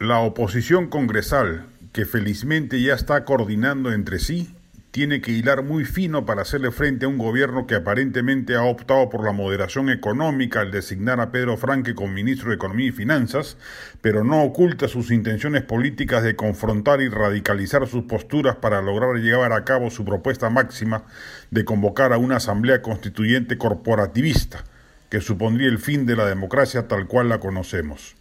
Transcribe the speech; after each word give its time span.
La 0.00 0.20
oposición 0.20 0.88
congresal, 0.88 1.66
que 1.92 2.06
felizmente 2.06 2.80
ya 2.80 2.94
está 2.94 3.26
coordinando 3.26 3.92
entre 3.92 4.18
sí, 4.18 4.56
tiene 4.92 5.20
que 5.20 5.30
hilar 5.30 5.62
muy 5.62 5.84
fino 5.84 6.24
para 6.24 6.40
hacerle 6.40 6.70
frente 6.70 7.04
a 7.04 7.08
un 7.08 7.18
gobierno 7.18 7.66
que 7.66 7.74
aparentemente 7.74 8.54
ha 8.54 8.62
optado 8.62 9.10
por 9.10 9.22
la 9.26 9.32
moderación 9.32 9.90
económica 9.90 10.62
al 10.62 10.70
designar 10.70 11.20
a 11.20 11.30
Pedro 11.30 11.58
Franque 11.58 11.94
como 11.94 12.14
ministro 12.14 12.48
de 12.48 12.54
Economía 12.54 12.86
y 12.86 12.92
Finanzas, 12.92 13.58
pero 14.00 14.24
no 14.24 14.42
oculta 14.42 14.88
sus 14.88 15.10
intenciones 15.10 15.64
políticas 15.64 16.22
de 16.22 16.34
confrontar 16.34 17.02
y 17.02 17.10
radicalizar 17.10 17.86
sus 17.86 18.04
posturas 18.04 18.56
para 18.56 18.80
lograr 18.80 19.16
llevar 19.16 19.52
a 19.52 19.66
cabo 19.66 19.90
su 19.90 20.06
propuesta 20.06 20.48
máxima 20.48 21.04
de 21.50 21.66
convocar 21.66 22.14
a 22.14 22.18
una 22.18 22.36
asamblea 22.36 22.80
constituyente 22.80 23.58
corporativista, 23.58 24.64
que 25.10 25.20
supondría 25.20 25.68
el 25.68 25.78
fin 25.78 26.06
de 26.06 26.16
la 26.16 26.24
democracia 26.24 26.88
tal 26.88 27.06
cual 27.06 27.28
la 27.28 27.38
conocemos. 27.38 28.16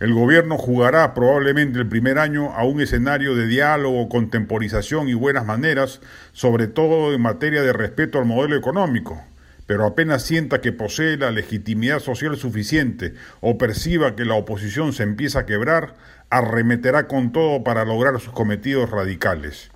El 0.00 0.14
gobierno 0.14 0.58
jugará 0.58 1.14
probablemente 1.14 1.78
el 1.78 1.88
primer 1.88 2.18
año 2.18 2.52
a 2.54 2.64
un 2.64 2.80
escenario 2.80 3.36
de 3.36 3.46
diálogo, 3.46 4.08
contemporización 4.08 5.08
y 5.08 5.14
buenas 5.14 5.46
maneras, 5.46 6.00
sobre 6.32 6.66
todo 6.66 7.14
en 7.14 7.20
materia 7.20 7.62
de 7.62 7.72
respeto 7.72 8.18
al 8.18 8.24
modelo 8.24 8.56
económico, 8.56 9.22
pero 9.66 9.86
apenas 9.86 10.24
sienta 10.24 10.60
que 10.60 10.72
posee 10.72 11.16
la 11.16 11.30
legitimidad 11.30 12.00
social 12.00 12.36
suficiente 12.36 13.14
o 13.40 13.58
perciba 13.58 14.16
que 14.16 14.24
la 14.24 14.34
oposición 14.34 14.92
se 14.92 15.04
empieza 15.04 15.40
a 15.40 15.46
quebrar, 15.46 15.94
arremeterá 16.30 17.06
con 17.06 17.30
todo 17.30 17.62
para 17.62 17.84
lograr 17.84 18.18
sus 18.18 18.32
cometidos 18.32 18.90
radicales. 18.90 19.70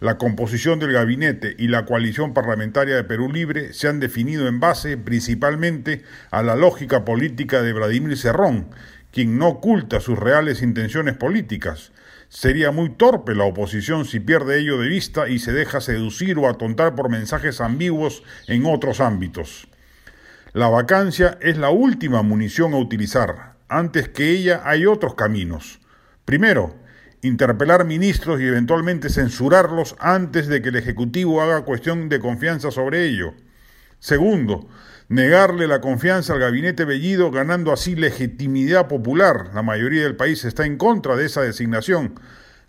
La 0.00 0.18
composición 0.18 0.80
del 0.80 0.92
gabinete 0.92 1.54
y 1.56 1.68
la 1.68 1.84
coalición 1.86 2.34
parlamentaria 2.34 2.96
de 2.96 3.04
Perú 3.04 3.30
Libre 3.30 3.72
se 3.72 3.88
han 3.88 4.00
definido 4.00 4.48
en 4.48 4.58
base 4.58 4.98
principalmente 4.98 6.02
a 6.30 6.42
la 6.42 6.56
lógica 6.56 7.04
política 7.04 7.62
de 7.62 7.72
Vladimir 7.72 8.18
Cerrón, 8.18 8.66
quien 9.14 9.38
no 9.38 9.46
oculta 9.46 10.00
sus 10.00 10.18
reales 10.18 10.60
intenciones 10.60 11.16
políticas. 11.16 11.92
Sería 12.28 12.72
muy 12.72 12.90
torpe 12.90 13.36
la 13.36 13.44
oposición 13.44 14.06
si 14.06 14.18
pierde 14.18 14.58
ello 14.58 14.76
de 14.76 14.88
vista 14.88 15.28
y 15.28 15.38
se 15.38 15.52
deja 15.52 15.80
seducir 15.80 16.36
o 16.36 16.48
atontar 16.48 16.96
por 16.96 17.08
mensajes 17.08 17.60
ambiguos 17.60 18.24
en 18.48 18.66
otros 18.66 19.00
ámbitos. 19.00 19.68
La 20.52 20.66
vacancia 20.66 21.38
es 21.40 21.56
la 21.58 21.70
última 21.70 22.22
munición 22.22 22.74
a 22.74 22.78
utilizar. 22.78 23.54
Antes 23.68 24.08
que 24.08 24.30
ella 24.30 24.62
hay 24.64 24.84
otros 24.84 25.14
caminos. 25.14 25.78
Primero, 26.24 26.74
interpelar 27.22 27.84
ministros 27.84 28.40
y 28.40 28.46
eventualmente 28.46 29.10
censurarlos 29.10 29.94
antes 30.00 30.48
de 30.48 30.60
que 30.60 30.70
el 30.70 30.76
Ejecutivo 30.76 31.40
haga 31.40 31.64
cuestión 31.64 32.08
de 32.08 32.18
confianza 32.18 32.72
sobre 32.72 33.04
ello. 33.04 33.32
Segundo, 34.04 34.68
negarle 35.08 35.66
la 35.66 35.80
confianza 35.80 36.34
al 36.34 36.38
gabinete 36.38 36.84
Bellido, 36.84 37.30
ganando 37.30 37.72
así 37.72 37.96
legitimidad 37.96 38.86
popular. 38.86 39.48
La 39.54 39.62
mayoría 39.62 40.02
del 40.02 40.14
país 40.14 40.44
está 40.44 40.66
en 40.66 40.76
contra 40.76 41.16
de 41.16 41.24
esa 41.24 41.40
designación, 41.40 42.20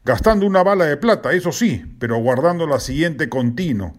gastando 0.06 0.46
una 0.46 0.64
bala 0.64 0.86
de 0.86 0.96
plata, 0.96 1.34
eso 1.34 1.52
sí, 1.52 1.94
pero 2.00 2.16
guardando 2.20 2.68
la 2.68 2.80
siguiente 2.80 3.28
continuo. 3.28 3.98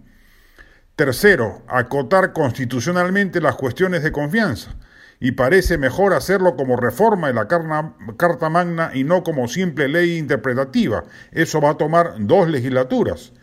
Tercero, 0.97 1.61
acotar 1.69 2.33
constitucionalmente 2.33 3.43
las 3.43 3.57
cuestiones 3.57 4.03
de 4.03 4.13
confianza. 4.13 4.75
Y 5.21 5.33
parece 5.33 5.77
mejor 5.77 6.15
hacerlo 6.15 6.57
como 6.57 6.77
reforma 6.77 7.27
de 7.27 7.35
la 7.35 7.49
Carta 7.49 8.49
Magna 8.49 8.93
y 8.95 9.05
no 9.05 9.23
como 9.23 9.47
simple 9.47 9.89
ley 9.89 10.17
interpretativa. 10.17 11.05
Eso 11.33 11.61
va 11.61 11.73
a 11.73 11.77
tomar 11.77 12.15
dos 12.19 12.49
legislaturas. 12.49 13.35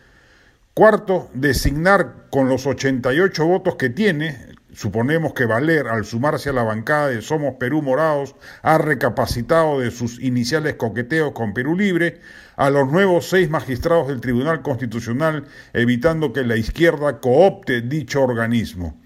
Cuarto, 0.74 1.30
designar 1.34 2.26
con 2.30 2.48
los 2.48 2.66
88 2.66 3.46
votos 3.46 3.76
que 3.76 3.90
tiene 3.90 4.54
Suponemos 4.74 5.34
que 5.34 5.46
Valer, 5.46 5.86
al 5.86 6.04
sumarse 6.04 6.50
a 6.50 6.52
la 6.52 6.64
bancada 6.64 7.08
de 7.08 7.22
Somos 7.22 7.54
Perú 7.60 7.80
Morados, 7.80 8.34
ha 8.62 8.76
recapacitado 8.76 9.78
de 9.78 9.92
sus 9.92 10.20
iniciales 10.20 10.74
coqueteos 10.74 11.32
con 11.32 11.54
Perú 11.54 11.76
Libre 11.76 12.20
a 12.56 12.70
los 12.70 12.90
nuevos 12.90 13.28
seis 13.28 13.48
magistrados 13.48 14.08
del 14.08 14.20
Tribunal 14.20 14.62
Constitucional, 14.62 15.44
evitando 15.72 16.32
que 16.32 16.42
la 16.42 16.56
izquierda 16.56 17.20
coopte 17.20 17.82
dicho 17.82 18.22
organismo. 18.22 19.00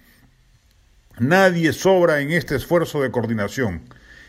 Nadie 1.19 1.75
sobra 1.75 2.21
en 2.21 2.31
este 2.31 2.57
esfuerzo 2.57 3.03
de 3.03 3.11
coordinación 3.11 3.83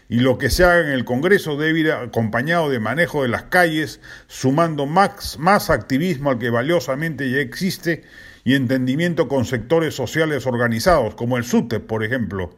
y 0.09 0.21
lo 0.21 0.39
que 0.39 0.49
se 0.49 0.63
haga 0.63 0.87
en 0.87 0.89
el 0.89 1.05
Congreso 1.05 1.55
debe 1.55 1.79
ir 1.79 1.91
acompañado 1.91 2.67
de 2.69 2.79
manejo 2.79 3.21
de 3.21 3.29
las 3.29 3.43
calles, 3.43 4.01
sumando 4.27 4.87
más, 4.87 5.37
más 5.37 5.69
activismo 5.69 6.31
al 6.31 6.39
que 6.39 6.49
valiosamente 6.49 7.29
ya 7.29 7.37
existe 7.37 8.03
y 8.43 8.55
entendimiento 8.55 9.27
con 9.27 9.45
sectores 9.45 9.93
sociales 9.93 10.47
organizados, 10.47 11.13
como 11.13 11.37
el 11.37 11.43
SUTEP, 11.43 11.85
por 11.85 12.03
ejemplo. 12.03 12.57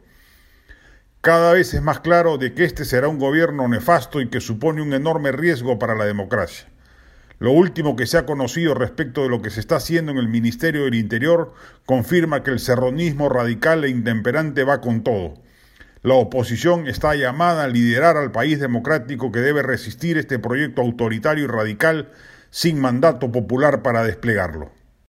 Cada 1.20 1.52
vez 1.52 1.74
es 1.74 1.82
más 1.82 2.00
claro 2.00 2.38
de 2.38 2.54
que 2.54 2.64
este 2.64 2.86
será 2.86 3.08
un 3.08 3.18
gobierno 3.18 3.68
nefasto 3.68 4.22
y 4.22 4.30
que 4.30 4.40
supone 4.40 4.80
un 4.80 4.94
enorme 4.94 5.30
riesgo 5.30 5.78
para 5.78 5.94
la 5.94 6.06
democracia. 6.06 6.68
Lo 7.38 7.52
último 7.52 7.96
que 7.96 8.06
se 8.06 8.16
ha 8.16 8.24
conocido 8.24 8.74
respecto 8.74 9.24
de 9.24 9.28
lo 9.28 9.42
que 9.42 9.50
se 9.50 9.60
está 9.60 9.76
haciendo 9.76 10.10
en 10.10 10.18
el 10.18 10.28
Ministerio 10.28 10.84
del 10.84 10.94
Interior 10.94 11.52
confirma 11.84 12.42
que 12.42 12.50
el 12.50 12.60
serronismo 12.60 13.28
radical 13.28 13.84
e 13.84 13.90
intemperante 13.90 14.64
va 14.64 14.80
con 14.80 15.02
todo. 15.02 15.41
La 16.04 16.14
oposición 16.14 16.88
está 16.88 17.14
llamada 17.14 17.62
a 17.62 17.68
liderar 17.68 18.16
al 18.16 18.32
país 18.32 18.58
democrático 18.58 19.30
que 19.30 19.38
debe 19.38 19.62
resistir 19.62 20.18
este 20.18 20.40
proyecto 20.40 20.82
autoritario 20.82 21.44
y 21.44 21.46
radical 21.46 22.10
sin 22.50 22.80
mandato 22.80 23.30
popular 23.30 23.82
para 23.82 24.02
desplegarlo. 24.02 24.72